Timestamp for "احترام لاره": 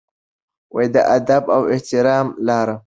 1.73-2.75